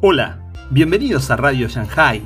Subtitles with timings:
[0.00, 2.22] Hola, bienvenidos a Radio Shanghai,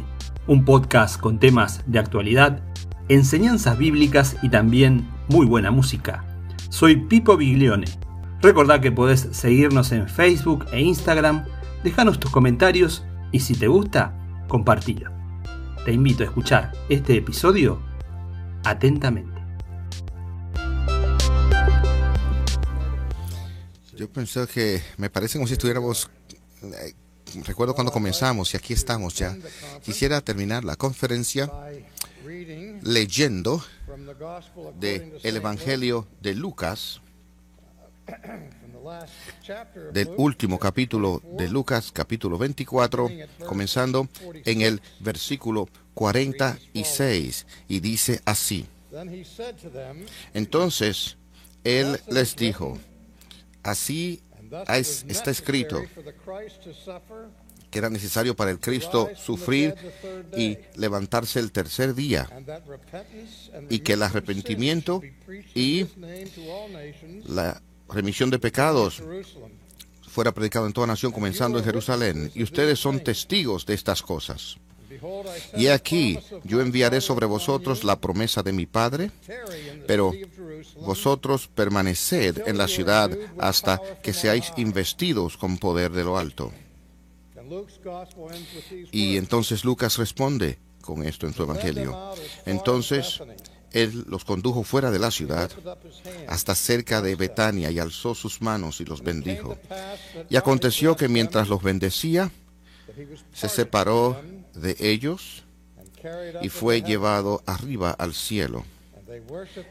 [0.47, 2.63] un podcast con temas de actualidad,
[3.09, 6.25] enseñanzas bíblicas y también muy buena música.
[6.71, 7.87] Soy Pipo Biglione.
[8.41, 11.45] Recordá que podés seguirnos en Facebook e Instagram,
[11.85, 14.15] dejanos tus comentarios y si te gusta,
[14.49, 15.13] compartilo.
[15.85, 17.81] Te invito a escuchar este episodio
[18.65, 19.41] atentamente.
[23.95, 26.11] Yo pensé que me parece como si estuviéramos
[26.63, 26.95] eh,
[27.45, 29.37] recuerdo cuando comenzamos y aquí estamos ya.
[29.83, 31.51] Quisiera terminar la conferencia
[32.83, 33.63] leyendo
[34.79, 37.01] de el Evangelio de Lucas,
[39.93, 43.11] del último capítulo de Lucas, capítulo 24,
[43.47, 44.09] comenzando
[44.45, 48.67] en el versículo 46, y dice así.
[50.33, 51.17] Entonces,
[51.65, 52.79] él les dijo,
[53.63, 54.23] así
[55.09, 55.83] está escrito
[57.71, 59.75] que era necesario para el Cristo sufrir
[60.37, 62.29] y levantarse el tercer día,
[63.69, 65.03] y que el arrepentimiento
[65.55, 65.87] y
[67.27, 69.03] la remisión de pecados
[70.09, 72.31] fuera predicado en toda nación, comenzando en Jerusalén.
[72.35, 74.57] Y ustedes son testigos de estas cosas.
[75.57, 79.11] Y aquí yo enviaré sobre vosotros la promesa de mi Padre,
[79.87, 80.13] pero
[80.81, 86.53] vosotros permaneced en la ciudad hasta que seáis investidos con poder de lo alto.
[88.93, 92.15] Y entonces Lucas responde con esto en su Evangelio.
[92.47, 93.21] Entonces
[93.73, 95.51] él los condujo fuera de la ciudad
[96.27, 99.59] hasta cerca de Betania y alzó sus manos y los bendijo.
[100.31, 102.31] Y aconteció que mientras los bendecía,
[103.33, 104.21] se separó
[104.55, 105.45] de ellos
[106.43, 108.65] y fue llevado arriba al cielo.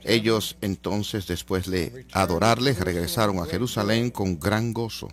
[0.03, 5.09] Ellos entonces, después de adorarle, regresaron a Jerusalén con gran gozo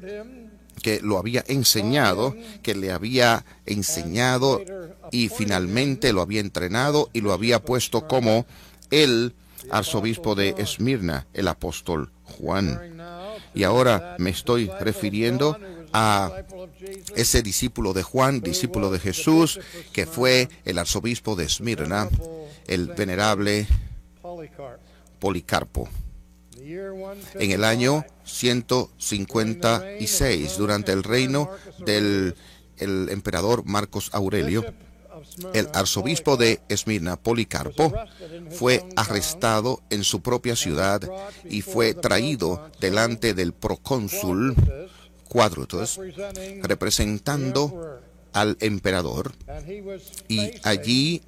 [0.82, 4.62] que lo había enseñado, que le había enseñado
[5.10, 8.46] y finalmente lo había entrenado y lo había puesto como
[8.90, 9.34] el
[9.70, 12.80] arzobispo de Esmirna, el apóstol Juan.
[13.54, 15.58] Y ahora me estoy refiriendo
[15.92, 16.42] a
[17.14, 19.60] ese discípulo de Juan, discípulo de Jesús,
[19.92, 22.08] que fue el arzobispo de Esmirna,
[22.66, 23.68] el venerable
[25.18, 25.88] Policarpo.
[27.34, 32.36] En el año 156, durante el reino del
[32.78, 34.64] emperador Marcos Aurelio,
[35.54, 37.92] el arzobispo de Esmirna, Policarpo,
[38.50, 41.00] fue arrestado en su propia ciudad
[41.44, 44.54] y fue traído delante del procónsul
[45.28, 46.00] Cuadrutos,
[46.62, 48.00] representando
[48.32, 49.32] al emperador,
[50.28, 51.22] y allí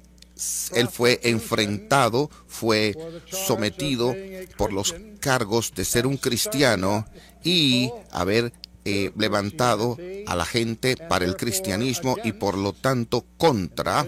[0.73, 2.95] él fue enfrentado, fue
[3.29, 4.15] sometido
[4.57, 7.05] por los cargos de ser un cristiano
[7.43, 8.53] y haber
[8.83, 9.95] eh, levantado
[10.25, 14.03] a la gente para el cristianismo y por lo tanto contra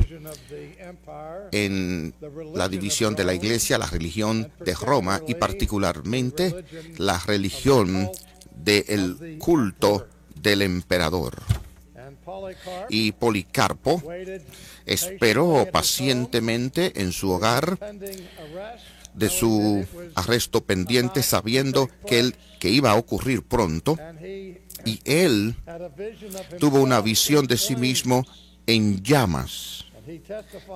[1.51, 2.15] en
[2.55, 6.65] la división de la iglesia, la religión de Roma y particularmente
[6.97, 8.09] la religión
[8.55, 11.33] del culto del emperador.
[12.89, 14.01] Y Policarpo
[14.85, 17.77] esperó pacientemente en su hogar
[19.13, 19.85] de su
[20.15, 23.97] arresto pendiente sabiendo que, que iba a ocurrir pronto
[24.85, 25.55] y él
[26.59, 28.25] tuvo una visión de sí mismo
[28.67, 29.85] en llamas.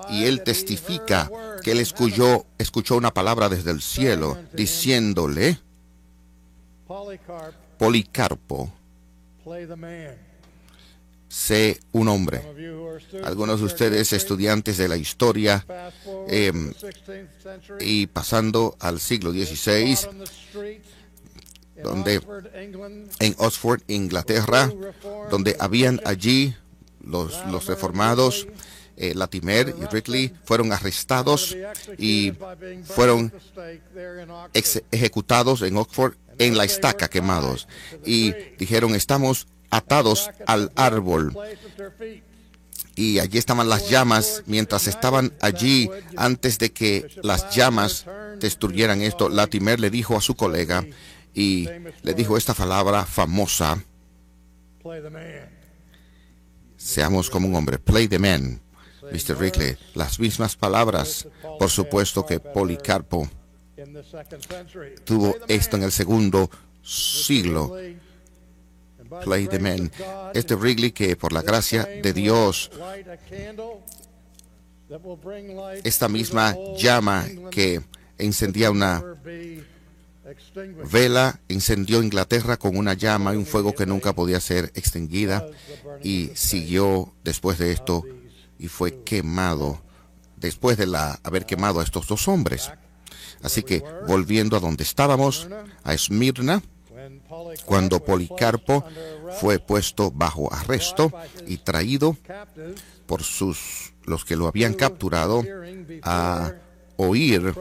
[0.10, 1.30] Y él testifica
[1.62, 5.60] que él escuchó, escuchó una palabra desde el cielo diciéndole,
[7.78, 8.72] Policarpo,
[11.30, 12.42] sé un hombre.
[13.24, 15.66] Algunos de ustedes estudiantes de la historia
[16.28, 16.74] em,
[17.80, 19.98] y pasando al siglo XVI,
[21.84, 22.22] donde
[23.20, 24.72] en Oxford, Inglaterra,
[25.30, 26.56] donde habían allí
[27.02, 28.48] los, los reformados,
[29.00, 31.56] eh, Latimer y Ridley fueron arrestados
[32.00, 32.34] y
[32.84, 33.32] fueron
[34.92, 37.68] ejecutados en Oxford en la estaca quemados.
[38.06, 41.38] Y dijeron, estamos atados al árbol.
[42.95, 48.06] Y allí estaban las llamas, mientras estaban allí, antes de que las llamas
[48.39, 50.84] destruyeran esto, Latimer le dijo a su colega,
[51.34, 51.69] y
[52.01, 53.83] le dijo esta palabra famosa,
[56.75, 58.60] seamos como un hombre, play the man,
[59.12, 59.38] Mr.
[59.40, 61.28] Rickley, las mismas palabras,
[61.60, 63.30] por supuesto que Policarpo
[65.04, 66.50] tuvo esto en el segundo
[66.84, 67.78] siglo.
[69.24, 69.92] Play the man.
[70.34, 72.72] Este Wrigley que por la gracia de Dios,
[75.84, 77.82] esta misma llama que
[78.18, 79.04] encendía una
[80.92, 85.48] vela incendió Inglaterra con una llama y un fuego que nunca podía ser extinguida
[86.04, 88.04] y siguió después de esto
[88.60, 89.82] y fue quemado
[90.36, 92.72] después de la, haber quemado a estos dos hombres.
[93.44, 95.48] Así que volviendo a donde estábamos,
[95.84, 96.62] a Esmirna,
[97.66, 98.84] cuando Policarpo
[99.39, 101.12] fue puesto bajo arresto
[101.45, 102.18] y traído
[103.06, 105.44] por sus los que lo habían capturado
[106.04, 106.54] a
[106.95, 107.54] oír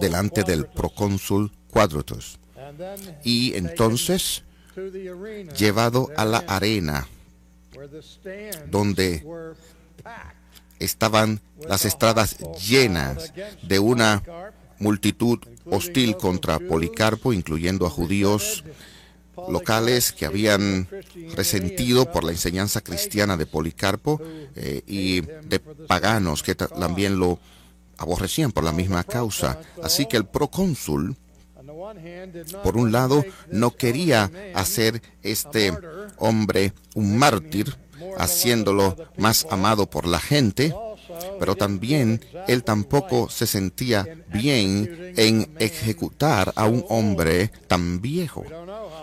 [0.00, 2.38] delante del procónsul Quadratus.
[3.22, 4.42] Y entonces,
[5.56, 7.06] llevado a la arena,
[8.68, 9.24] donde
[10.78, 14.22] estaban las estradas llenas de una
[14.82, 18.64] multitud hostil contra Policarpo, incluyendo a judíos
[19.48, 20.88] locales que habían
[21.34, 24.20] resentido por la enseñanza cristiana de Policarpo
[24.56, 27.38] eh, y de paganos que también lo
[27.96, 29.60] aborrecían por la misma causa.
[29.82, 31.16] Así que el procónsul
[32.62, 35.72] por un lado, no quería hacer este
[36.18, 37.76] hombre un mártir,
[38.18, 40.74] haciéndolo más amado por la gente,
[41.38, 48.44] pero también él tampoco se sentía bien en ejecutar a un hombre tan viejo.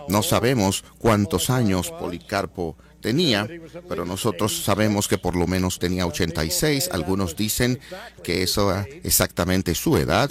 [0.08, 3.48] No sabemos cuántos años Policarpo tenía,
[3.88, 6.90] pero nosotros sabemos que por lo menos tenía 86.
[6.92, 7.80] Algunos dicen
[8.22, 10.30] que eso es exactamente su edad,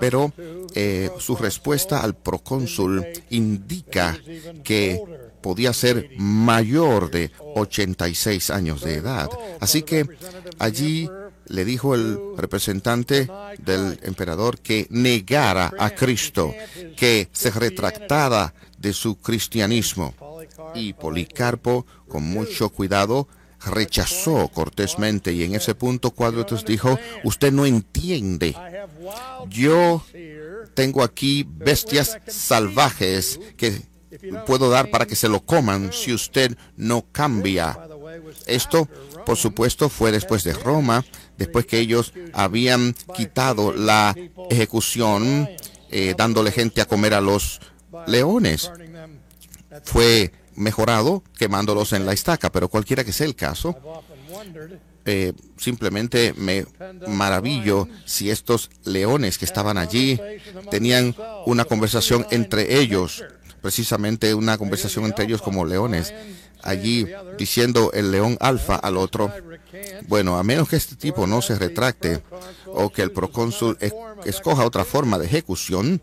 [0.00, 0.32] pero
[0.74, 4.18] eh, su respuesta al procónsul indica
[4.64, 5.02] que
[5.40, 9.28] podía ser mayor de 86 años de edad.
[9.60, 10.06] Así que
[10.58, 11.08] allí
[11.48, 13.28] le dijo el representante
[13.58, 16.52] del emperador que negara a Cristo,
[16.96, 20.14] que se retractara de su cristianismo.
[20.74, 23.28] Y Policarpo, con mucho cuidado,
[23.64, 28.54] rechazó cortésmente y en ese punto Cuadrotus dijo, usted no entiende.
[29.48, 30.04] Yo
[30.74, 33.82] tengo aquí bestias salvajes que
[34.46, 37.78] puedo dar para que se lo coman si usted no cambia.
[38.46, 38.88] Esto,
[39.24, 41.04] por supuesto, fue después de Roma,
[41.36, 44.14] después que ellos habían quitado la
[44.50, 45.48] ejecución,
[45.90, 47.60] eh, dándole gente a comer a los
[48.06, 48.70] leones.
[49.84, 53.76] Fue mejorado quemándolos en la estaca, pero cualquiera que sea el caso,
[55.04, 56.66] eh, simplemente me
[57.06, 60.18] maravillo si estos leones que estaban allí
[60.70, 61.14] tenían
[61.46, 63.24] una conversación entre ellos,
[63.62, 66.12] precisamente una conversación entre ellos como leones,
[66.66, 67.06] allí
[67.38, 69.32] diciendo el león alfa al otro,
[70.08, 72.22] bueno, a menos que este tipo no se retracte
[72.66, 73.78] o que el procónsul
[74.24, 76.00] escoja otra forma de ejecución,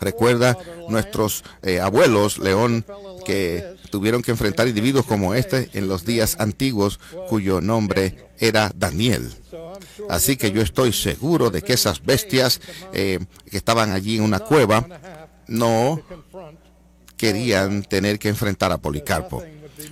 [0.00, 0.56] Recuerda
[0.88, 2.84] nuestros eh, abuelos, León,
[3.24, 9.30] que tuvieron que enfrentar individuos como este en los días antiguos, cuyo nombre era Daniel.
[10.08, 12.60] Así que yo estoy seguro de que esas bestias
[12.92, 13.18] eh,
[13.50, 14.86] que estaban allí en una cueva
[15.46, 16.00] no
[17.16, 19.42] querían tener que enfrentar a Policarpo,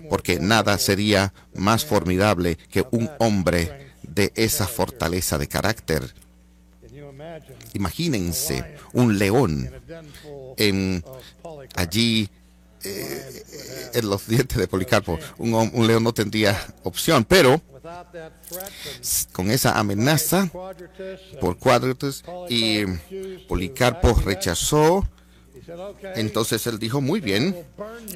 [0.09, 6.15] porque nada sería más formidable que un hombre de esa fortaleza de carácter.
[7.75, 9.71] Imagínense un león
[10.57, 11.05] en,
[11.75, 12.29] allí
[12.85, 15.19] eh, en los dientes de Policarpo.
[15.39, 17.61] Un, león no tendría opción, pero
[19.33, 20.51] con esa amenaza
[21.41, 22.85] por Quadratus y
[23.49, 25.07] Policarpo rechazó.
[26.15, 27.67] Entonces él dijo, muy bien,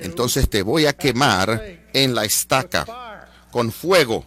[0.00, 4.24] entonces te voy a quemar en la estaca con fuego.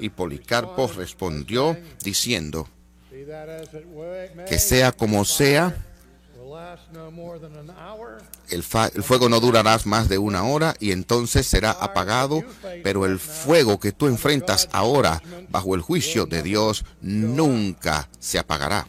[0.00, 2.68] Y Policarpo respondió diciendo,
[3.10, 5.74] que sea como sea,
[8.50, 12.42] el, fuego no durará más de una hora y entonces será apagado,
[12.82, 18.86] pero el fuego que tú enfrentas ahora bajo el juicio de Dios nunca se apagará.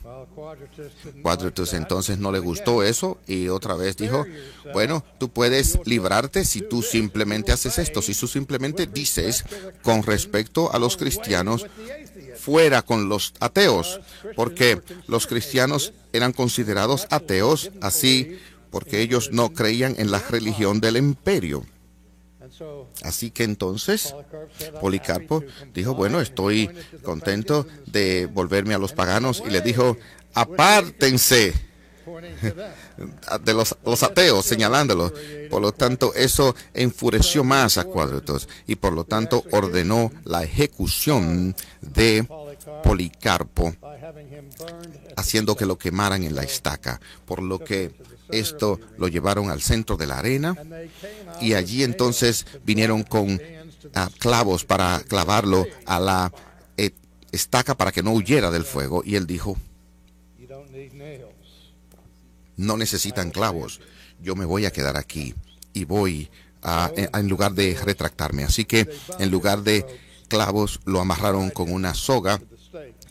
[1.22, 4.25] Quadratus entonces no le gustó eso y otra vez dijo,
[4.74, 9.43] bueno, tú puedes librarte si tú simplemente haces esto, si tú simplemente dices
[9.81, 11.65] con respecto a los cristianos,
[12.38, 14.00] fuera con los ateos,
[14.36, 18.39] porque los cristianos eran considerados ateos así
[18.72, 21.65] porque ellos no creían en la religión del imperio.
[23.03, 24.15] Así que entonces
[24.81, 25.43] Policarpo
[25.74, 26.69] dijo, bueno, estoy
[27.03, 29.98] contento de volverme a los paganos y le dijo,
[30.41, 31.53] apártense
[33.43, 35.13] de los, ateos, señalándolos.
[35.50, 41.55] Por lo tanto, eso enfureció más a Cuadritos y por lo tanto ordenó la ejecución
[41.81, 42.27] de
[42.84, 43.75] Policarpo,
[45.15, 47.00] haciendo que lo quemaran en la estaca.
[47.25, 47.91] Por lo que
[48.31, 50.55] esto lo llevaron al centro de la arena
[51.41, 53.41] y allí entonces vinieron con
[53.96, 56.31] ah, clavos para clavarlo a la
[56.77, 56.91] eh,
[57.31, 59.01] estaca para que no huyera del fuego.
[59.03, 59.58] Y él dijo,
[62.59, 63.79] no necesitan clavos.
[64.21, 65.33] Yo me voy a quedar aquí
[65.74, 66.29] y voy
[66.62, 68.43] a, en lugar de retractarme.
[68.43, 69.86] Así que en lugar de
[70.27, 72.41] clavos lo amarraron con una soga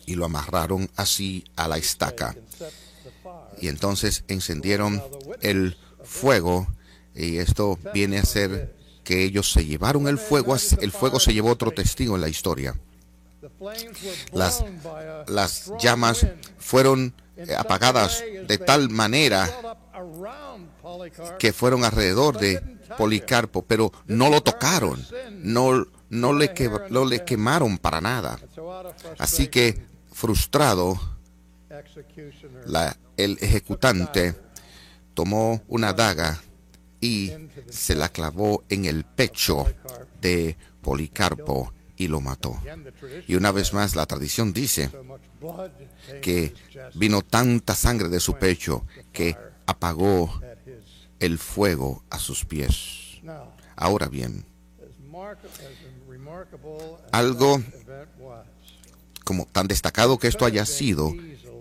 [0.04, 2.36] y lo amarraron así a la estaca.
[3.60, 5.02] Y entonces encendieron
[5.40, 6.66] el fuego
[7.14, 11.50] y esto viene a ser que ellos se llevaron el fuego, el fuego se llevó
[11.50, 12.78] otro testigo en la historia.
[14.32, 14.62] Las,
[15.26, 16.26] las llamas
[16.58, 19.48] fueron eh, apagadas de tal manera
[21.38, 22.60] que fueron alrededor de
[22.96, 26.52] Policarpo, pero no lo tocaron, no, no, le,
[27.06, 28.38] le quemaron para nada.
[29.18, 30.98] Así que, frustrado,
[32.66, 34.34] la, el ejecutante
[35.14, 36.40] tomó una daga
[37.00, 37.32] y
[37.68, 39.66] se la clavó en el pecho
[40.20, 42.56] de Policarpo y lo mató.
[43.26, 44.90] Y una vez más la tradición dice
[46.22, 46.54] que
[46.94, 49.36] vino tanta sangre de su pecho que
[49.66, 50.40] apagó
[51.18, 53.20] el fuego a sus pies.
[53.76, 54.46] Ahora bien,
[57.10, 57.62] algo
[59.24, 61.12] como tan destacado que esto haya sido,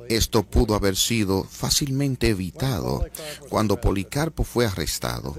[0.10, 3.06] esto pudo haber sido fácilmente evitado
[3.50, 5.36] cuando Policarpo fue arrestado.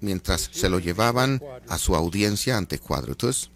[0.00, 3.50] Mientras se lo llevaban a su audiencia ante Quadratus,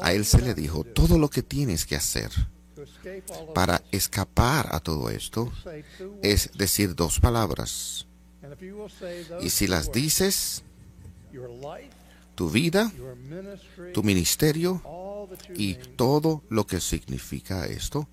[0.00, 2.30] a él se le dijo, todo lo que tienes que hacer
[3.54, 5.52] para escapar a todo esto
[6.22, 8.06] es decir dos palabras.
[9.40, 10.64] Y si las dices,
[12.34, 12.92] tu vida,
[13.92, 14.82] tu ministerio
[15.54, 18.08] y todo lo que significa esto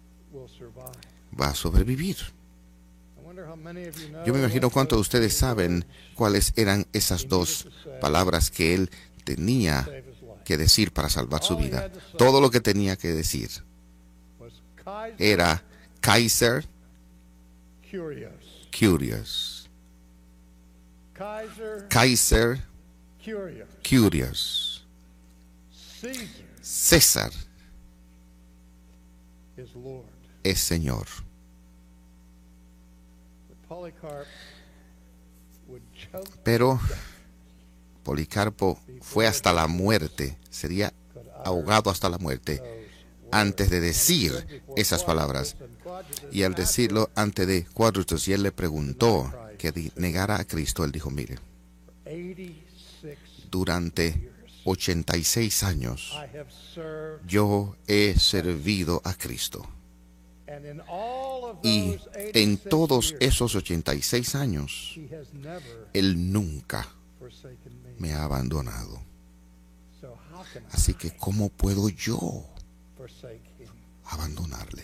[1.39, 2.18] va a sobrevivir.
[4.25, 7.68] Yo me imagino cuántos de ustedes saben cuáles eran esas dos
[8.00, 8.89] palabras que él
[9.24, 9.88] tenía
[10.44, 11.91] que decir para salvar su vida.
[12.18, 13.50] Todo lo que tenía que decir
[15.18, 15.63] era
[16.01, 16.65] Kaiser
[18.72, 19.70] Curious.
[21.89, 22.60] Kaiser
[23.84, 24.70] Curious.
[26.62, 27.31] César
[30.43, 31.08] es Señor.
[36.43, 36.79] Pero
[38.03, 40.93] Policarpo fue hasta la muerte, sería
[41.43, 42.62] ahogado hasta la muerte
[43.31, 45.55] antes de decir esas palabras.
[46.31, 50.91] Y al decirlo antes de Cuadrutos, y él le preguntó que negara a Cristo, él
[50.91, 51.38] dijo, mire,
[53.50, 54.30] durante
[54.63, 56.13] 86 años
[57.25, 59.68] yo he servido a Cristo.
[61.63, 61.98] Y
[62.34, 65.00] en todos esos 86 años,
[65.94, 66.88] Él nunca
[67.98, 69.01] me ha abandonado.
[70.72, 72.46] Así que, ¿cómo puedo yo
[74.06, 74.84] abandonarle?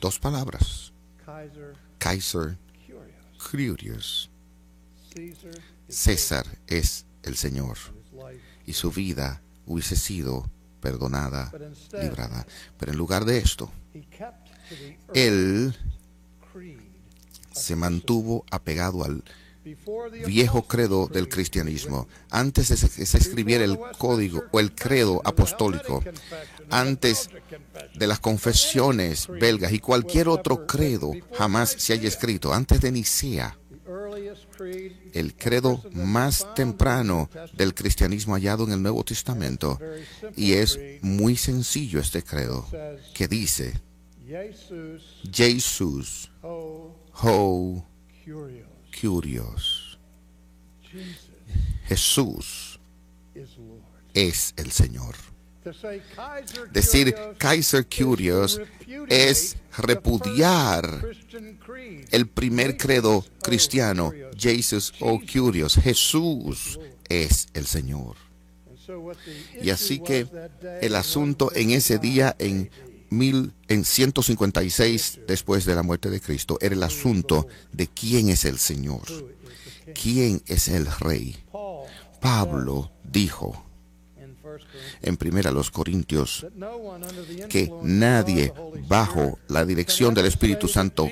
[0.00, 0.92] Dos palabras.
[1.98, 2.58] Kaiser
[3.50, 4.28] curious.
[5.88, 7.76] César es el Señor
[8.70, 10.48] y su vida hubiese sido
[10.80, 11.52] perdonada,
[12.00, 12.46] librada.
[12.78, 13.70] Pero en lugar de esto,
[15.12, 15.76] él
[17.52, 19.24] se mantuvo apegado al
[20.24, 22.06] viejo credo del cristianismo.
[22.30, 26.02] Antes de que se escribiera el código o el credo apostólico,
[26.70, 27.28] antes
[27.94, 33.58] de las confesiones belgas y cualquier otro credo jamás se haya escrito, antes de Nicea,
[35.12, 39.78] el credo más temprano del cristianismo hallado en el Nuevo Testamento.
[40.36, 42.66] Y es muy sencillo este credo,
[43.14, 43.80] que dice,
[45.32, 47.84] Jesús, ho,
[49.00, 49.98] curios.
[51.86, 52.80] Jesús
[54.14, 55.16] es el Señor.
[56.72, 58.60] Decir Kaiser Curios
[59.08, 61.04] es repudiar
[62.10, 65.74] el primer credo cristiano, Jesus o Curios.
[65.74, 66.78] Jesús
[67.08, 68.16] es el Señor.
[69.62, 70.26] Y así que
[70.80, 72.70] el asunto en ese día, en,
[73.10, 78.44] mil, en 156 después de la muerte de Cristo, era el asunto de quién es
[78.44, 79.02] el Señor,
[79.94, 81.36] quién es el Rey.
[82.20, 83.64] Pablo dijo,
[85.02, 86.46] en primera los Corintios
[87.48, 88.52] que nadie
[88.88, 91.08] bajo la dirección del Espíritu Santo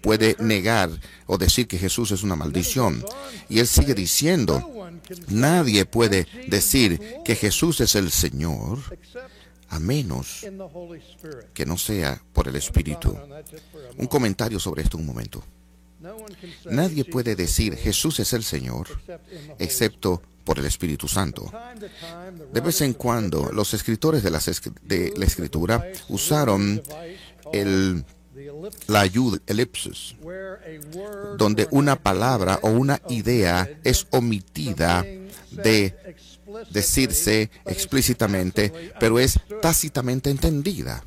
[0.00, 0.90] puede negar
[1.26, 3.04] o decir que Jesús es una maldición.
[3.48, 4.90] Y él sigue diciendo,
[5.28, 8.78] nadie puede decir que Jesús es el Señor
[9.70, 10.46] a menos
[11.52, 13.16] que no sea por el Espíritu.
[13.96, 15.42] Un comentario sobre esto un momento.
[16.66, 18.88] Nadie puede decir Jesús es el Señor
[19.58, 21.52] excepto por el Espíritu Santo.
[22.52, 26.80] De vez en cuando los escritores de la, Escritura usaron
[27.52, 28.04] el,
[28.86, 30.16] la ayuda, elipsis,
[31.36, 35.04] donde una palabra o una idea es omitida
[35.50, 35.94] de
[36.70, 41.04] decirse explícitamente, pero es tácitamente entendida.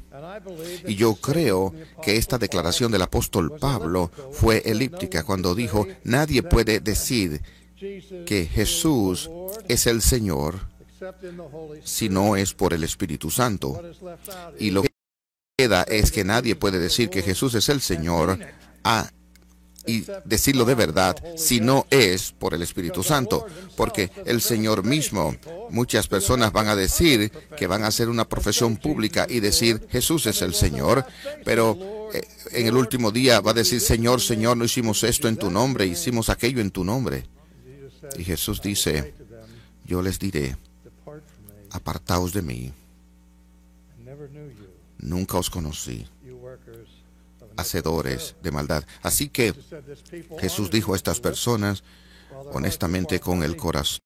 [0.87, 6.79] Y yo creo que esta declaración del apóstol Pablo fue elíptica cuando dijo, nadie puede
[6.79, 7.41] decir
[8.25, 9.29] que Jesús
[9.67, 10.71] es el Señor
[11.83, 13.81] si no es por el Espíritu Santo.
[14.59, 14.89] Y lo que
[15.57, 18.39] queda es que nadie puede decir que Jesús es el Señor
[18.83, 19.09] a
[19.85, 25.35] y decirlo de verdad si no es por el Espíritu Santo, porque el Señor mismo,
[25.69, 30.25] muchas personas van a decir que van a hacer una profesión pública y decir Jesús
[30.25, 31.05] es el Señor,
[31.43, 31.77] pero
[32.13, 35.49] eh, en el último día va a decir Señor, Señor, no hicimos esto en tu
[35.49, 37.25] nombre, hicimos aquello en tu nombre.
[38.17, 39.13] Y Jesús dice,
[39.85, 40.57] yo les diré,
[41.71, 42.73] apartaos de mí,
[44.99, 46.05] nunca os conocí,
[47.57, 48.83] hacedores de maldad.
[49.01, 49.53] Así que
[50.39, 51.83] Jesús dijo a estas personas,
[52.53, 53.99] honestamente con el corazón,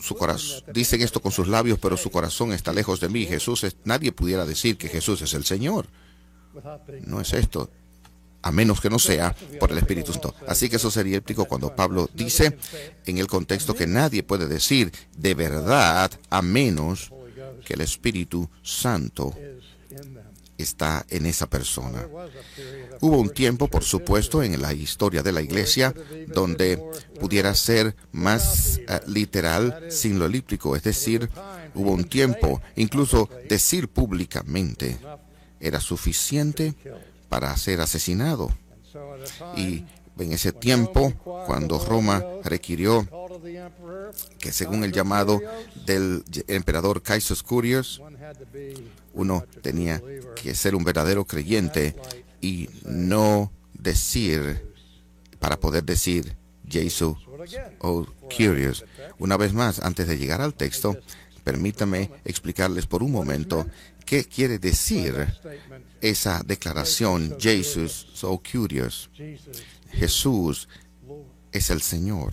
[0.00, 3.24] su corazón, dicen esto con sus labios, pero su corazón está lejos de mí.
[3.26, 5.86] Jesús es, nadie pudiera decir que Jesús es el Señor.
[7.06, 7.70] No es esto
[8.42, 10.34] a menos que no sea por el Espíritu Santo.
[10.46, 12.56] Así que eso sería épico cuando Pablo dice
[13.06, 17.10] en el contexto que nadie puede decir de verdad a menos
[17.64, 19.34] que el Espíritu Santo
[20.60, 22.06] está en esa persona.
[23.00, 25.94] Hubo un tiempo, por supuesto, en la historia de la iglesia
[26.28, 26.82] donde
[27.18, 31.30] pudiera ser más eh, literal sin lo elíptico, es decir,
[31.74, 34.98] hubo un tiempo, incluso decir públicamente
[35.60, 36.74] era suficiente
[37.28, 38.50] para ser asesinado.
[39.56, 39.84] Y
[40.18, 41.12] en ese tiempo,
[41.46, 43.08] cuando Roma requirió
[44.38, 45.40] que según el llamado
[45.86, 48.02] del emperador Kaiser Curios,
[49.12, 50.02] uno tenía
[50.40, 51.94] que ser un verdadero creyente
[52.40, 54.66] y no decir,
[55.38, 56.36] para poder decir
[56.68, 57.16] Jesús
[57.80, 58.84] o Curious.
[59.18, 60.96] Una vez más, antes de llegar al texto,
[61.44, 63.66] permítame explicarles por un momento
[64.06, 65.26] qué quiere decir
[66.00, 69.10] esa declaración, Jesus, so curious.
[69.92, 70.68] Jesús
[71.52, 72.32] es el Señor.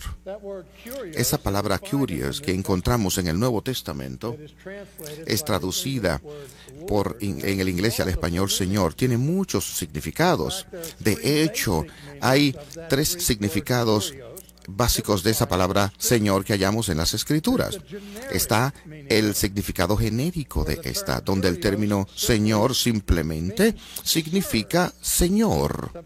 [1.14, 4.36] Esa palabra curious que encontramos en el Nuevo Testamento
[5.26, 6.20] es traducida
[6.86, 8.94] por, en el inglés al español Señor.
[8.94, 10.66] Tiene muchos significados.
[10.98, 11.84] De hecho,
[12.20, 12.56] hay
[12.88, 14.14] tres significados
[14.68, 17.78] básicos de esa palabra Señor que hallamos en las Escrituras.
[18.30, 18.74] Está
[19.08, 26.04] el significado genérico de esta, donde el término Señor simplemente significa Señor.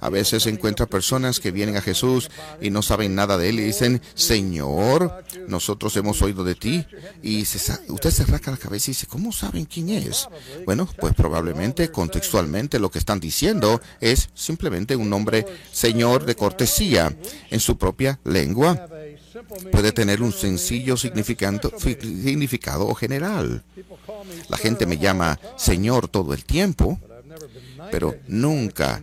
[0.00, 2.30] A veces se encuentra personas que vienen a Jesús
[2.60, 6.84] y no saben nada de él y dicen, Señor, nosotros hemos oído de ti.
[7.22, 10.28] Y usted se rasca la cabeza y dice, ¿cómo saben quién es?
[10.66, 17.16] Bueno, pues probablemente contextualmente lo que están diciendo es simplemente un nombre Señor de cortesía
[17.50, 18.88] en su propia lengua
[19.70, 23.62] puede tener un sencillo significado o general.
[24.48, 26.98] La gente me llama Señor todo el tiempo,
[27.90, 29.02] pero nunca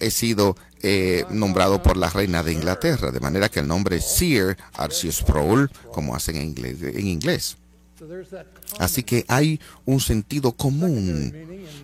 [0.00, 4.56] he sido eh, nombrado por la reina de Inglaterra, de manera que el nombre Sir
[4.72, 6.34] Arceus Sproul, como hacen.
[6.34, 7.56] En inglés.
[8.78, 11.34] Así que hay un sentido común.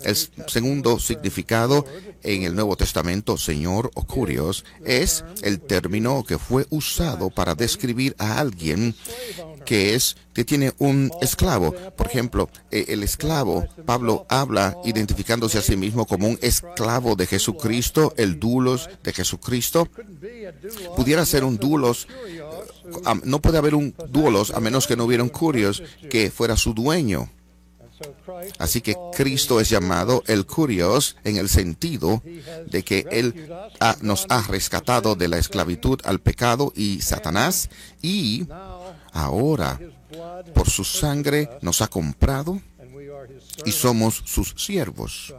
[0.05, 1.85] El segundo significado
[2.23, 8.15] en el Nuevo Testamento, Señor o Curios, es el término que fue usado para describir
[8.19, 8.95] a alguien
[9.65, 11.73] que es que tiene un esclavo.
[11.97, 17.27] Por ejemplo, e, el esclavo, Pablo habla identificándose a sí mismo como un esclavo de
[17.27, 19.89] Jesucristo, el dulos de Jesucristo.
[20.97, 22.09] Pudiera ser un dulos
[23.25, 26.75] no puede haber un duolos a menos que no hubiera un curios que fuera su
[26.75, 27.29] dueño.
[28.59, 32.23] Así que Cristo es llamado el curios en el sentido
[32.67, 33.49] de que Él
[34.01, 37.69] nos ha rescatado de la esclavitud al pecado y Satanás
[38.01, 38.47] y
[39.13, 39.79] ahora
[40.55, 42.61] por su sangre nos ha comprado
[43.65, 45.35] y somos sus siervos.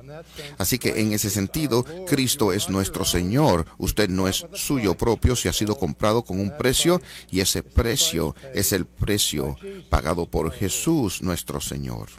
[0.58, 3.65] Así que en ese sentido, Cristo es nuestro Señor.
[3.78, 8.36] Usted no es suyo propio, si ha sido comprado con un precio y ese precio
[8.54, 9.58] es el precio
[9.89, 12.10] pagado por Jesús nuestro Señor.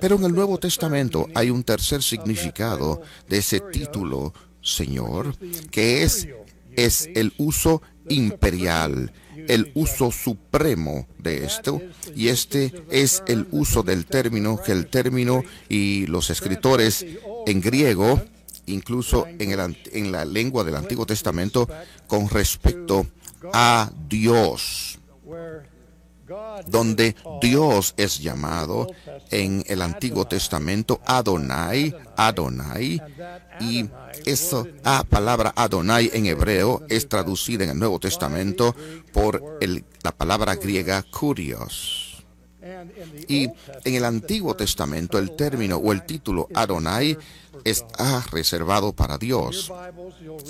[0.00, 5.36] Pero en el Nuevo Testamento hay un tercer significado de ese título Señor,
[5.70, 6.28] que es,
[6.76, 9.12] es el uso imperial
[9.50, 11.82] el uso supremo de esto
[12.14, 17.04] y este es el uso del término que el término y los escritores
[17.46, 18.22] en griego
[18.66, 21.68] incluso en, el, en la lengua del Antiguo Testamento
[22.06, 23.06] con respecto
[23.52, 25.00] a Dios
[26.66, 28.86] donde Dios es llamado
[29.30, 33.00] en el Antiguo Testamento Adonai, Adonai,
[33.60, 33.88] y
[34.24, 34.64] esa
[35.08, 38.74] palabra Adonai en hebreo es traducida en el Nuevo Testamento
[39.12, 39.58] por
[40.02, 42.09] la palabra griega kurios.
[43.28, 43.44] Y
[43.84, 47.16] en el Antiguo Testamento el término o el título Adonai
[47.64, 49.72] está reservado para Dios.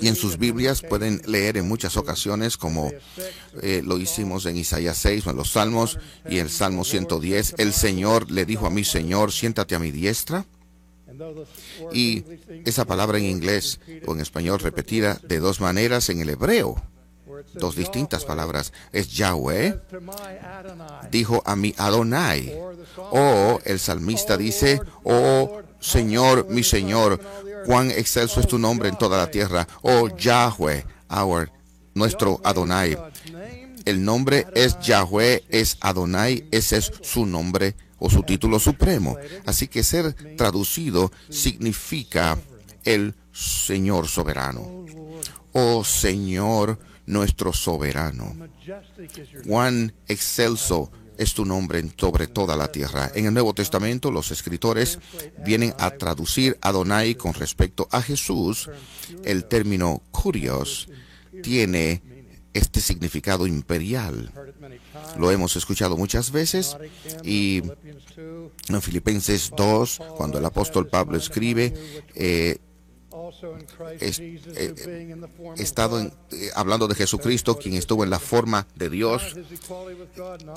[0.01, 2.91] Y en sus Biblias pueden leer en muchas ocasiones, como
[3.61, 7.73] eh, lo hicimos en Isaías 6 o en los Salmos y el Salmo 110, el
[7.73, 10.45] Señor le dijo a mi Señor, siéntate a mi diestra.
[11.93, 12.23] Y
[12.65, 16.81] esa palabra en inglés o en español repetida de dos maneras en el hebreo,
[17.53, 19.79] dos distintas palabras, es Yahweh,
[21.11, 22.53] dijo a mi Adonai.
[23.11, 27.19] O el salmista dice, oh Señor, mi Señor,
[27.65, 29.67] cuán excelso es tu nombre en toda la tierra.
[29.81, 31.51] Oh Yahweh, our,
[31.93, 32.97] nuestro Adonai.
[33.85, 39.17] El nombre es Yahweh, es Adonai, ese es su nombre o su título supremo.
[39.45, 42.37] Así que ser traducido significa
[42.83, 44.85] el Señor soberano.
[45.53, 46.79] Oh Señor,
[47.11, 48.35] nuestro soberano.
[49.45, 53.11] Cuán excelso es tu nombre sobre toda la tierra.
[53.13, 54.97] En el Nuevo Testamento los escritores
[55.45, 58.69] vienen a traducir Adonai con respecto a Jesús.
[59.23, 60.87] El término curios
[61.43, 62.01] tiene
[62.53, 64.31] este significado imperial.
[65.17, 66.77] Lo hemos escuchado muchas veces
[67.23, 67.61] y
[68.67, 71.73] en Filipenses 2, cuando el apóstol Pablo escribe,
[72.15, 72.57] eh,
[73.99, 75.15] Eh,
[75.57, 79.35] estado eh, hablando de Jesucristo, quien estuvo en la forma de Dios,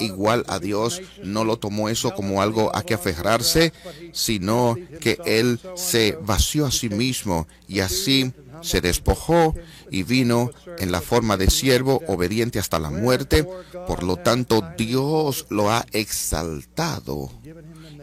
[0.00, 3.72] igual a Dios, no lo tomó eso como algo a que aferrarse,
[4.12, 8.32] sino que Él se vació a sí mismo y así
[8.62, 9.54] se despojó
[9.90, 13.46] y vino en la forma de siervo obediente hasta la muerte.
[13.86, 17.30] Por lo tanto, Dios lo ha exaltado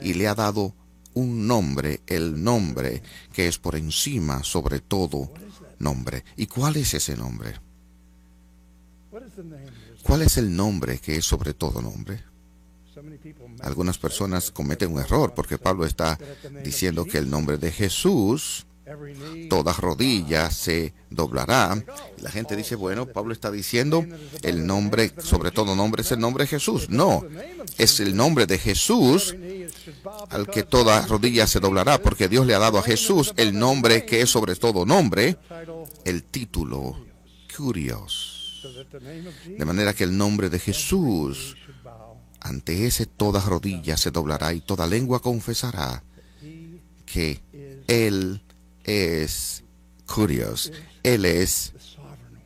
[0.02, 0.74] y le ha dado
[1.14, 3.02] un nombre, el nombre
[3.34, 5.32] que es por encima sobre todo
[5.80, 6.24] nombre.
[6.38, 7.54] ¿Y cuál es ese nombre?
[10.04, 12.24] ¿Cuál es el nombre que es sobre todo nombre?
[13.62, 16.18] Algunas personas cometen un error porque Pablo está
[16.64, 18.66] diciendo que el nombre de Jesús
[19.50, 21.84] toda rodilla se doblará.
[22.20, 24.06] La gente dice, bueno, Pablo está diciendo
[24.42, 26.90] el nombre, sobre todo nombre, es el nombre de Jesús.
[26.90, 27.24] No,
[27.78, 29.36] es el nombre de Jesús
[30.30, 34.06] al que toda rodilla se doblará, porque Dios le ha dado a Jesús el nombre
[34.06, 35.38] que es sobre todo nombre,
[36.06, 37.06] el título
[37.56, 38.38] Curios.
[39.46, 41.58] De manera que el nombre de Jesús,
[42.40, 46.04] ante ese toda rodilla se doblará y toda lengua confesará
[47.06, 47.42] que
[47.88, 48.42] Él
[48.84, 49.64] es
[50.06, 50.72] Curios,
[51.04, 51.74] Él es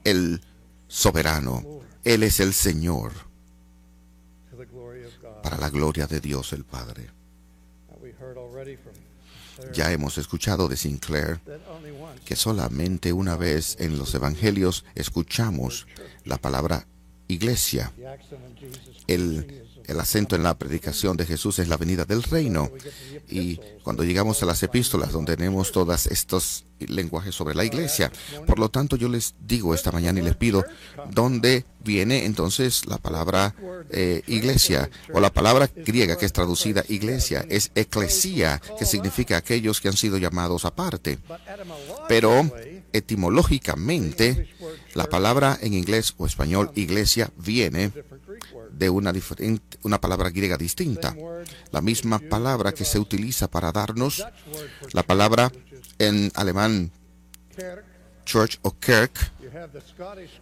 [0.04, 0.42] el
[0.88, 3.12] soberano, Él es el Señor,
[5.42, 7.10] para la gloria de Dios el Padre.
[9.74, 11.40] Ya hemos escuchado de Sinclair
[12.26, 15.88] que solamente una vez en los Evangelios escuchamos
[16.24, 16.88] la palabra
[17.28, 17.92] iglesia.
[19.08, 22.72] El el acento en la predicación de Jesús es la venida del reino.
[23.30, 28.12] Y cuando llegamos a las epístolas, donde tenemos todos estos lenguajes sobre la iglesia,
[28.46, 30.64] por lo tanto yo les digo esta mañana y les pido,
[31.12, 33.56] ¿dónde viene entonces la palabra
[33.90, 34.90] eh, iglesia?
[35.14, 39.98] O la palabra griega que es traducida iglesia, es eclesia, que significa aquellos que han
[39.98, 41.20] sido llamados aparte.
[42.08, 42.50] Pero
[42.96, 44.48] etimológicamente,
[44.94, 47.92] la palabra en inglés o español iglesia viene
[48.72, 51.16] de una, diferente, una palabra griega distinta.
[51.72, 54.26] La misma palabra que se utiliza para darnos
[54.94, 55.52] la palabra
[56.00, 56.92] en alemán
[58.26, 59.32] church o kirk,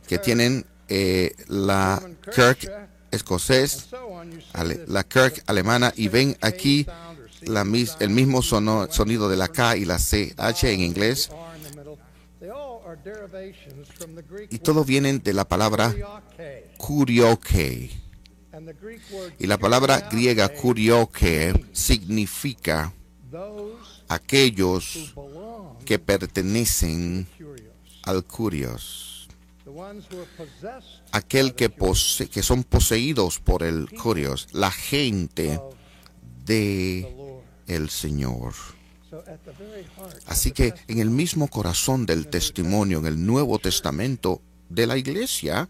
[0.07, 2.01] que tienen eh, la
[2.33, 2.71] kirk
[3.11, 3.89] escocés,
[4.87, 6.87] la kirk alemana, y ven aquí
[7.41, 7.65] la,
[7.99, 11.29] el mismo sonido de la K y la CH en inglés.
[14.49, 15.93] Y todo vienen de la palabra
[16.77, 18.03] kurioke
[19.39, 22.93] y la palabra griega kurioke significa
[24.07, 25.13] aquellos
[25.85, 27.27] que pertenecen
[28.03, 29.27] al curios.
[31.11, 31.71] Aquel que,
[32.31, 35.59] que son poseídos por el curios, la gente
[36.45, 38.53] de el Señor.
[40.27, 45.69] Así que en el mismo corazón del testimonio, en el Nuevo Testamento de la iglesia,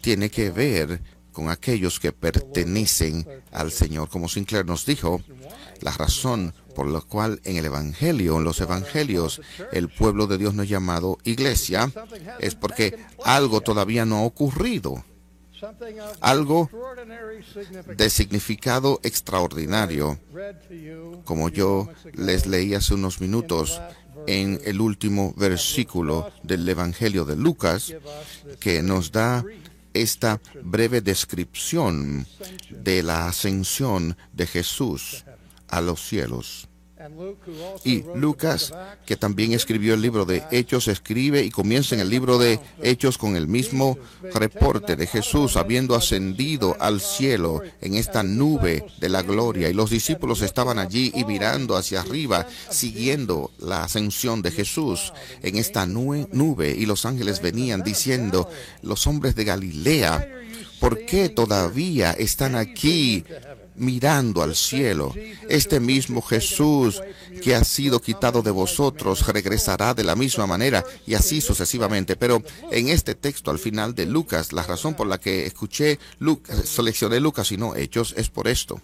[0.00, 4.08] tiene que ver con aquellos que pertenecen al Señor.
[4.08, 5.20] Como Sinclair nos dijo,
[5.80, 10.54] la razón por la cual en el Evangelio, en los Evangelios, el pueblo de Dios
[10.54, 11.92] no es llamado iglesia,
[12.38, 15.04] es porque algo todavía no ha ocurrido.
[16.20, 16.70] Algo
[17.96, 20.18] de significado extraordinario,
[21.24, 23.80] como yo les leí hace unos minutos
[24.26, 27.94] en el último versículo del Evangelio de Lucas,
[28.60, 29.44] que nos da
[29.92, 32.26] esta breve descripción
[32.70, 35.24] de la ascensión de Jesús
[35.68, 36.68] a los cielos.
[37.84, 38.72] Y Lucas,
[39.06, 43.18] que también escribió el libro de Hechos, escribe y comienza en el libro de Hechos
[43.18, 43.98] con el mismo
[44.34, 49.68] reporte de Jesús habiendo ascendido al cielo en esta nube de la gloria.
[49.68, 55.12] Y los discípulos estaban allí y mirando hacia arriba, siguiendo la ascensión de Jesús
[55.42, 56.74] en esta nube.
[56.76, 58.48] Y los ángeles venían diciendo,
[58.82, 60.28] los hombres de Galilea,
[60.80, 63.24] ¿por qué todavía están aquí
[63.76, 65.14] mirando al cielo.
[65.48, 67.02] Este mismo Jesús
[67.42, 72.16] que ha sido quitado de vosotros regresará de la misma manera y así sucesivamente.
[72.16, 76.68] Pero en este texto al final de Lucas, la razón por la que escuché, Lucas,
[76.68, 78.80] seleccioné Lucas y no Hechos es por esto.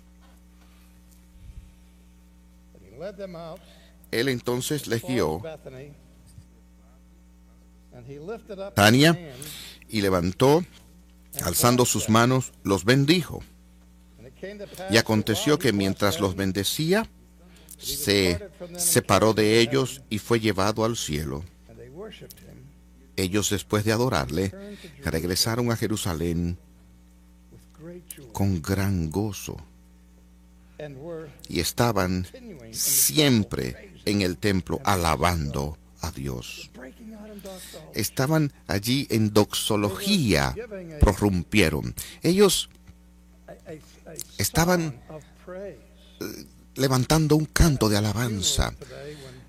[4.11, 5.43] Él entonces les guió
[8.75, 9.35] Tania
[9.89, 10.65] y levantó,
[11.43, 13.43] alzando sus manos, los bendijo.
[14.91, 17.09] Y aconteció que mientras los bendecía,
[17.79, 21.45] se separó de ellos y fue llevado al cielo.
[23.17, 24.53] Ellos después de adorarle,
[25.05, 26.59] regresaron a Jerusalén
[28.33, 29.57] con gran gozo
[31.49, 32.27] y estaban
[32.73, 36.71] siempre en el templo alabando a Dios.
[37.95, 40.55] Estaban allí en doxología,
[41.01, 41.95] prorrumpieron.
[42.23, 42.71] Ellos
[44.39, 45.01] estaban
[46.21, 48.75] eh, levantando un canto de alabanza.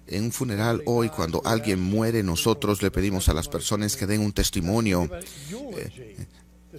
[0.08, 4.22] En un funeral hoy, cuando alguien muere, nosotros le pedimos a las personas que den
[4.22, 5.10] un testimonio.
[5.78, 6.28] Eh,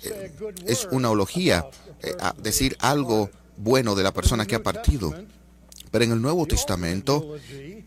[0.03, 0.33] eh,
[0.67, 1.67] es una ología,
[2.43, 5.15] decir algo bueno de la persona que ha partido.
[5.91, 7.37] Pero en el Nuevo Testamento,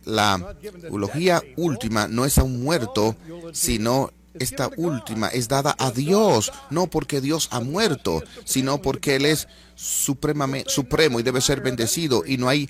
[0.05, 3.15] la eulogía última no es a un muerto,
[3.51, 9.25] sino esta última es dada a Dios, no porque Dios ha muerto, sino porque Él
[9.25, 12.69] es supremo y debe ser bendecido y no hay,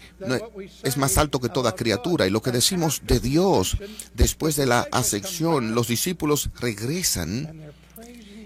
[0.84, 2.28] es más alto que toda criatura.
[2.28, 3.78] Y lo que decimos de Dios
[4.14, 7.74] después de la asección, los discípulos regresan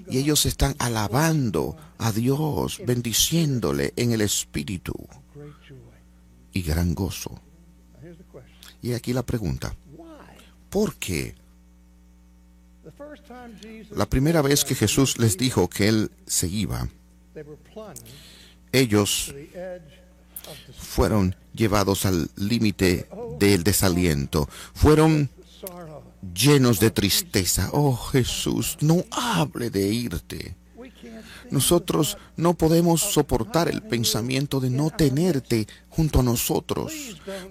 [0.10, 4.94] y ellos están alabando a Dios, bendiciéndole en el Espíritu
[6.52, 7.40] y gran gozo.
[8.82, 9.76] Y aquí la pregunta,
[10.70, 11.36] ¿por qué
[13.92, 16.88] La primera vez que Jesús les dijo que Él se iba,
[18.72, 19.34] ellos
[20.78, 25.30] fueron llevados al límite del desaliento, fueron
[26.34, 27.70] llenos de tristeza.
[27.74, 30.56] Oh Jesús, no hable de irte.
[31.52, 36.94] Nosotros no podemos soportar el pensamiento de no tenerte junto a nosotros.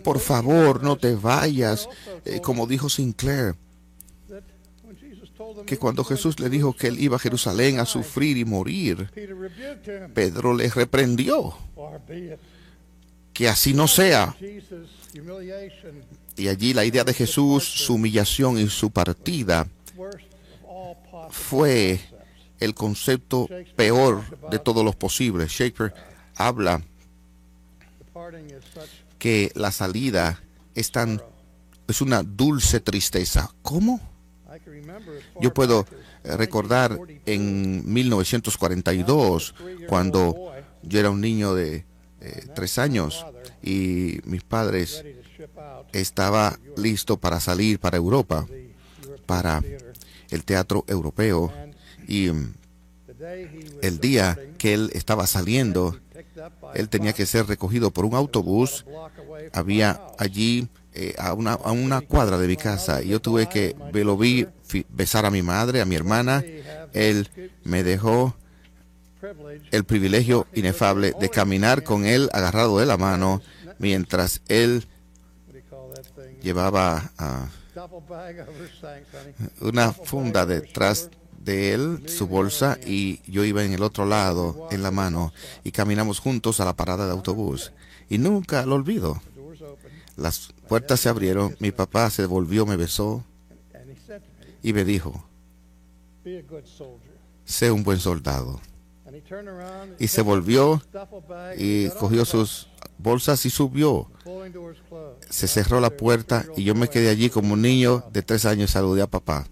[0.05, 1.89] Por favor, no te vayas,
[2.25, 3.57] eh, como dijo Sinclair
[5.67, 9.11] que cuando Jesús le dijo que él iba a Jerusalén a sufrir y morir,
[10.15, 11.57] Pedro le reprendió
[13.33, 14.35] que así no sea.
[16.37, 19.67] Y allí la idea de Jesús, su humillación y su partida
[21.31, 22.01] fue
[22.61, 25.51] el concepto peor de todos los posibles.
[25.51, 25.93] Shakespeare
[26.35, 26.83] habla
[29.19, 30.43] que la salida
[30.75, 31.21] es tan
[31.89, 33.51] es una dulce tristeza.
[33.63, 34.01] ¿Cómo?
[35.41, 35.87] Yo puedo
[36.25, 39.55] recordar en 1942,
[39.89, 41.85] cuando yo era un niño de
[42.21, 43.25] eh, tres años
[43.63, 45.05] y mis padres
[45.93, 48.47] estaba listo para salir para Europa,
[49.27, 49.63] para
[50.31, 51.53] el teatro europeo.
[52.07, 52.55] Y mm,
[53.83, 55.99] el día que él estaba saliendo,
[56.75, 58.85] él tenía que ser recogido por un autobús.
[59.53, 63.77] Había allí eh, a, una, a una cuadra de mi casa y yo tuve que,
[63.93, 64.47] lo vi
[64.89, 66.45] besar a mi madre, a mi hermana.
[66.93, 67.29] Él
[67.65, 68.35] me dejó
[69.71, 73.43] el privilegio inefable de caminar con él agarrado de la mano
[73.79, 74.87] mientras él
[76.43, 77.11] llevaba
[79.61, 84.83] una funda detrás de él, su bolsa, y yo iba en el otro lado, en
[84.83, 85.33] la mano,
[85.65, 87.73] y caminamos juntos a la parada de autobús.
[88.09, 89.23] Y nunca lo olvido.
[90.17, 93.25] Las puertas se abrieron, mi papá se volvió, me besó
[94.63, 95.25] y me dijo,
[97.45, 98.61] sé un buen soldado.
[99.99, 100.83] Y se volvió
[101.57, 104.11] y cogió sus bolsas y subió.
[105.29, 108.71] Se cerró la puerta y yo me quedé allí como un niño de tres años,
[108.71, 109.47] saludé a papá.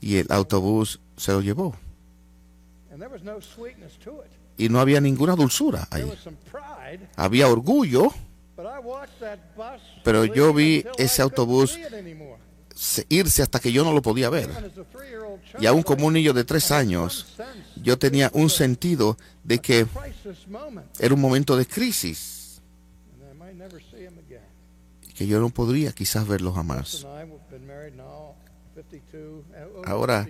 [0.00, 1.76] Y el autobús se lo llevó.
[4.56, 6.10] Y no había ninguna dulzura ahí.
[7.16, 8.12] Había orgullo
[10.04, 11.78] pero yo vi ese autobús
[13.08, 14.50] irse hasta que yo no lo podía ver.
[15.58, 17.36] Y aún como un niño de tres años,
[17.76, 19.86] yo tenía un sentido de que
[20.98, 22.62] era un momento de crisis.
[25.02, 27.06] Y que yo no podría quizás verlo jamás.
[29.84, 30.26] Ahora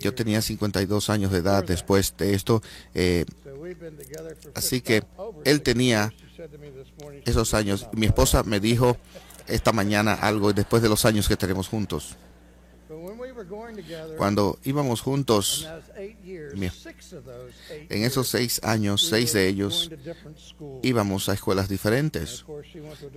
[0.00, 2.62] yo tenía 52 años de edad después de esto,
[2.94, 3.24] eh,
[4.54, 5.04] así que
[5.44, 6.12] él tenía
[7.24, 7.88] esos años.
[7.92, 8.96] Mi esposa me dijo
[9.46, 12.16] esta mañana algo después de los años que tenemos juntos.
[14.16, 15.68] Cuando íbamos juntos,
[17.88, 19.90] en esos seis años, seis de ellos
[20.82, 22.44] íbamos a escuelas diferentes.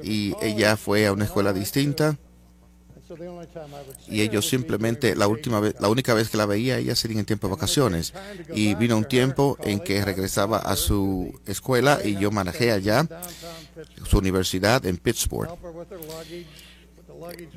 [0.04, 2.18] Y ella fue a una escuela distinta
[4.08, 7.26] y ellos simplemente la última vez, la única vez que la veía ella sería en
[7.26, 8.14] tiempo de vacaciones.
[8.54, 13.08] y vino un tiempo en que regresaba a su escuela y yo manejé allá
[14.06, 15.50] su universidad en Pittsburgh.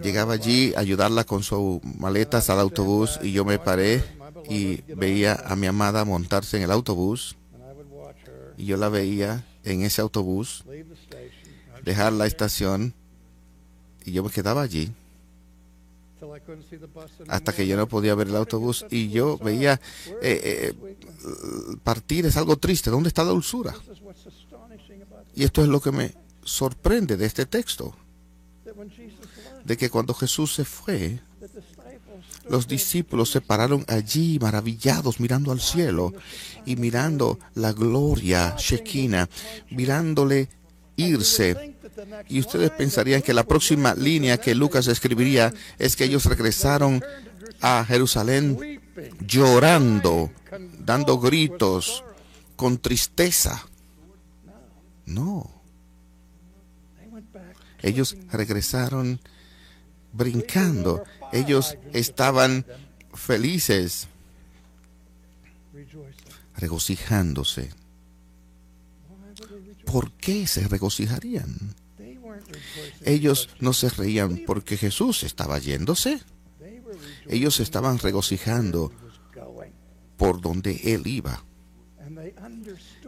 [0.02, 4.02] Llegaba allí a ayudarla con sus maletas al autobús y yo me paré
[4.48, 7.36] y veía a mi amada montarse en el autobús.
[8.56, 10.64] Y yo la veía en ese autobús
[11.82, 12.94] dejar la estación
[14.04, 14.92] y yo me quedaba allí
[17.28, 19.80] hasta que yo no podía ver el autobús y yo veía
[20.22, 20.74] eh, eh,
[21.82, 22.90] partir es algo triste.
[22.90, 23.74] ¿Dónde está la dulzura?
[25.34, 27.94] Y esto es lo que me sorprende de este texto,
[29.64, 31.20] de que cuando Jesús se fue,
[32.48, 36.12] los discípulos se pararon allí maravillados mirando al cielo
[36.66, 39.28] y mirando la gloria Shekinah,
[39.70, 40.48] mirándole
[40.96, 41.69] irse
[42.28, 47.02] y ustedes pensarían que la próxima línea que Lucas escribiría es que ellos regresaron
[47.60, 48.80] a Jerusalén
[49.26, 50.30] llorando,
[50.78, 52.04] dando gritos,
[52.56, 53.66] con tristeza.
[55.06, 55.50] No.
[57.82, 59.20] Ellos regresaron
[60.12, 61.02] brincando.
[61.32, 62.66] Ellos estaban
[63.14, 64.08] felices,
[66.56, 67.70] regocijándose.
[69.90, 71.74] ¿Por qué se regocijarían?
[73.04, 76.20] Ellos no se reían porque Jesús estaba yéndose.
[77.28, 78.92] Ellos estaban regocijando
[80.16, 81.44] por donde Él iba.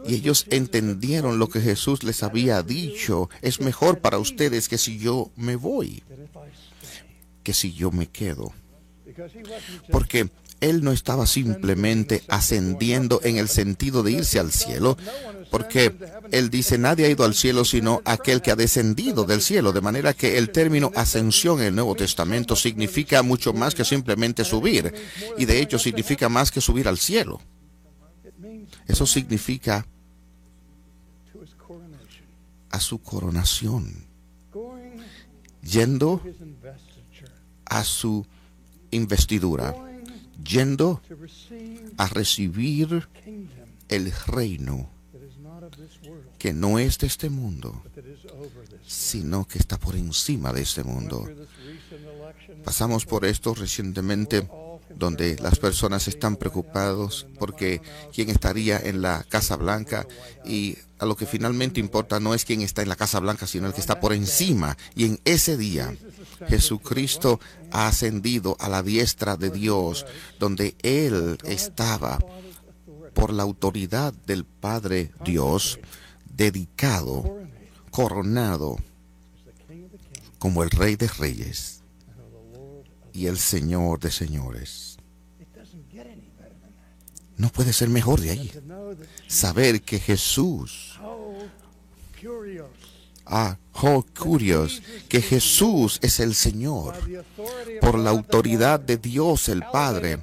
[0.05, 3.29] Y ellos entendieron lo que Jesús les había dicho.
[3.41, 6.03] Es mejor para ustedes que si yo me voy,
[7.43, 8.53] que si yo me quedo.
[9.89, 10.29] Porque
[10.59, 14.97] él no estaba simplemente ascendiendo en el sentido de irse al cielo,
[15.51, 15.93] porque
[16.31, 19.81] Él dice, nadie ha ido al cielo sino aquel que ha descendido del cielo, de
[19.81, 24.93] manera que el término ascensión en el Nuevo Testamento significa mucho más que simplemente subir,
[25.37, 27.39] y de hecho significa más que subir al cielo.
[28.87, 29.85] Eso significa
[32.69, 34.07] a su coronación,
[35.61, 36.21] yendo
[37.65, 38.25] a su
[38.91, 39.75] investidura
[40.43, 41.01] yendo
[41.97, 43.07] a recibir
[43.89, 44.89] el reino
[46.37, 47.81] que no es de este mundo,
[48.85, 51.27] sino que está por encima de este mundo.
[52.63, 54.47] Pasamos por esto recientemente
[54.95, 57.81] donde las personas están preocupados porque
[58.13, 60.07] quién estaría en la Casa Blanca
[60.45, 63.67] y a lo que finalmente importa no es quién está en la Casa Blanca, sino
[63.67, 64.77] el que está por encima.
[64.95, 65.93] Y en ese día
[66.47, 67.39] Jesucristo
[67.71, 70.05] ha ascendido a la diestra de Dios,
[70.39, 72.19] donde Él estaba
[73.13, 75.79] por la autoridad del Padre Dios,
[76.35, 77.37] dedicado,
[77.91, 78.77] coronado
[80.39, 81.82] como el Rey de Reyes
[83.13, 84.97] y el Señor de señores.
[87.37, 88.51] No puede ser mejor de ahí.
[89.27, 90.99] Saber que Jesús
[93.25, 96.95] Ah, oh, curioso, que Jesús es el Señor
[97.79, 100.19] por la autoridad de Dios el Padre,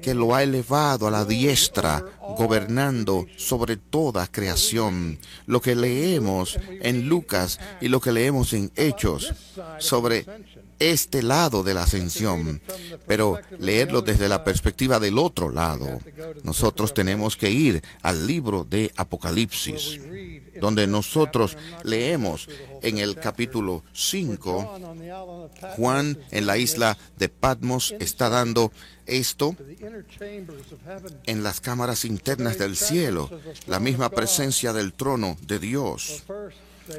[0.00, 2.04] que lo ha elevado a la diestra,
[2.36, 5.18] gobernando sobre toda creación.
[5.46, 9.34] Lo que leemos en Lucas y lo que leemos en Hechos
[9.78, 10.24] sobre
[10.78, 12.60] este lado de la ascensión,
[13.06, 16.00] pero leerlo desde la perspectiva del otro lado.
[16.42, 20.00] Nosotros tenemos que ir al libro de Apocalipsis,
[20.60, 22.48] donde nosotros leemos
[22.82, 24.80] en el capítulo 5,
[25.76, 28.72] Juan en la isla de Patmos está dando
[29.06, 29.56] esto
[31.26, 33.30] en las cámaras internas del cielo,
[33.66, 36.24] la misma presencia del trono de Dios.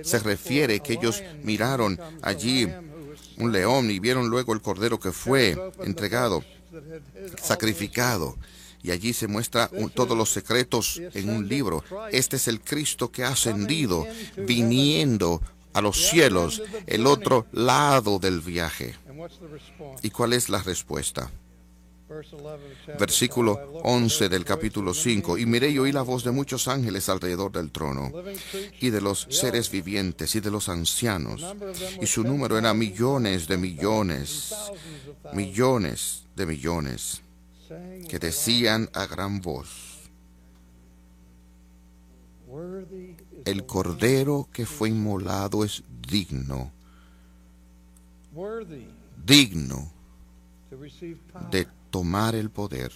[0.03, 2.67] Se refiere que ellos miraron allí
[3.39, 6.43] un león y vieron luego el cordero que fue entregado,
[7.41, 8.37] sacrificado.
[8.81, 11.83] Y allí se muestra todos los secretos en un libro.
[12.11, 14.05] Este es el Cristo que ha ascendido,
[14.37, 15.41] viniendo
[15.73, 18.95] a los cielos, el otro lado del viaje.
[20.01, 21.29] ¿Y cuál es la respuesta?
[22.97, 23.53] Versículo
[23.83, 25.37] 11 del capítulo 5.
[25.37, 28.11] Y miré y oí la voz de muchos ángeles alrededor del trono,
[28.79, 31.45] y de los seres vivientes, y de los ancianos.
[32.01, 34.53] Y su número era millones de millones,
[35.33, 37.21] millones de millones,
[38.07, 39.69] que decían a gran voz,
[43.45, 46.71] el cordero que fue inmolado es digno,
[49.23, 49.91] digno
[51.51, 52.91] de tomar el poder,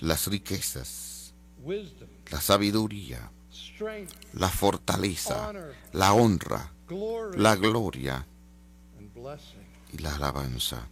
[0.00, 1.34] las riquezas,
[2.30, 3.30] la sabiduría,
[4.34, 5.52] la fortaleza,
[5.92, 6.72] la honra,
[7.36, 8.26] la gloria
[9.92, 10.88] y la alabanza.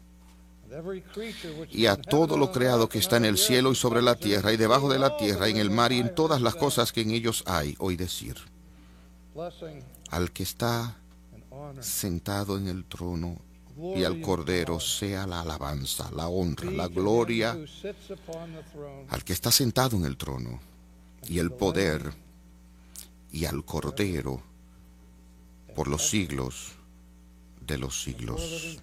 [1.71, 4.59] Y a todo lo creado que está en el cielo y sobre la tierra y
[4.59, 7.43] debajo de la tierra, en el mar y en todas las cosas que en ellos
[7.47, 8.37] hay, hoy decir,
[10.11, 10.97] al que está
[11.81, 13.39] sentado en el trono
[13.79, 17.57] y al Cordero sea la alabanza, la honra, la gloria
[19.09, 20.61] al que está sentado en el trono
[21.29, 22.13] y el poder
[23.31, 24.43] y al Cordero
[25.75, 26.73] por los siglos
[27.61, 28.81] de los siglos.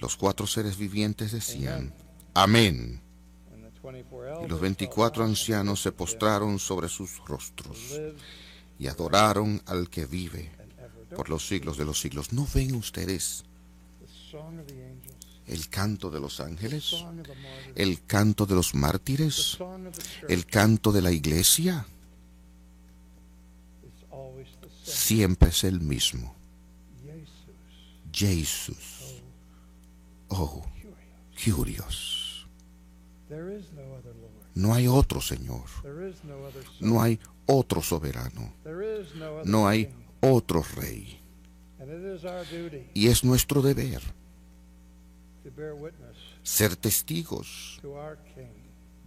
[0.00, 1.94] Los cuatro seres vivientes decían,
[2.34, 3.00] Amén.
[4.42, 8.00] Y los veinticuatro ancianos se postraron sobre sus rostros
[8.78, 10.50] y adoraron al que vive
[11.14, 12.32] por los siglos de los siglos.
[12.32, 13.44] ¿No ven ustedes
[15.46, 17.04] el canto de los ángeles,
[17.74, 19.58] el canto de los mártires,
[20.28, 21.86] el canto de la iglesia,
[24.82, 26.34] siempre es el mismo.
[28.12, 29.22] Jesús.
[30.28, 30.64] Oh,
[31.44, 32.46] curios.
[34.54, 35.64] No hay otro Señor.
[36.80, 38.54] No hay otro soberano.
[39.44, 41.20] No hay otro rey.
[42.94, 44.00] Y es nuestro deber
[46.42, 47.80] ser testigos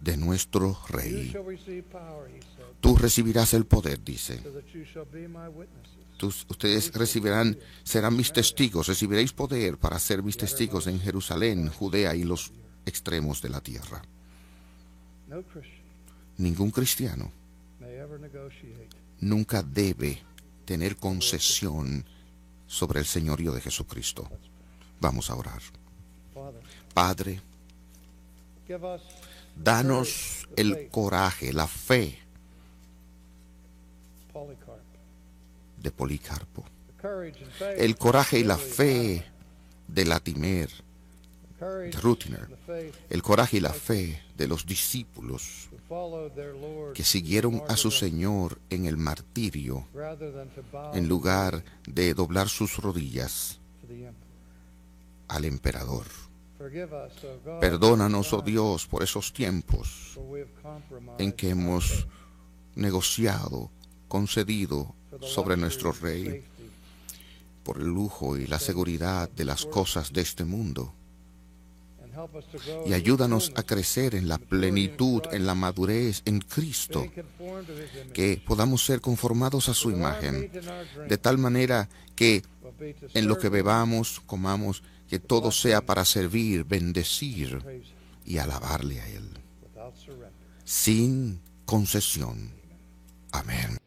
[0.00, 1.34] de nuestro Rey.
[2.80, 4.40] Tú recibirás el poder, dice.
[6.22, 12.24] ustedes recibirán, serán mis testigos, recibiréis poder para ser mis testigos en Jerusalén, Judea y
[12.24, 12.52] los
[12.86, 14.02] extremos de la tierra.
[16.36, 17.32] Ningún cristiano
[19.20, 20.22] nunca debe
[20.64, 22.04] tener concesión
[22.66, 24.28] sobre el señorío de Jesucristo.
[25.00, 25.62] Vamos a orar.
[26.94, 27.40] Padre,
[29.56, 32.18] danos el coraje, la fe
[35.82, 36.64] de Policarpo,
[37.76, 39.24] el coraje y la fe
[39.86, 40.70] de Latimer,
[41.60, 42.46] de Rutiner,
[43.10, 45.68] el coraje y la fe de los discípulos
[46.94, 49.86] que siguieron a su Señor en el martirio
[50.94, 53.58] en lugar de doblar sus rodillas
[55.26, 56.06] al emperador.
[57.60, 60.18] Perdónanos, oh Dios, por esos tiempos
[61.18, 62.06] en que hemos
[62.74, 63.70] negociado,
[64.08, 66.44] concedido sobre nuestro rey
[67.62, 70.94] por el lujo y la seguridad de las cosas de este mundo.
[72.86, 77.06] y ayúdanos a crecer en la plenitud, en la madurez en Cristo,
[78.12, 80.50] que podamos ser conformados a su imagen,
[81.08, 82.42] de tal manera que
[83.14, 87.62] en lo que bebamos, comamos, que todo sea para servir, bendecir
[88.24, 89.28] y alabarle a Él,
[90.64, 92.52] sin concesión.
[93.32, 93.78] Amén.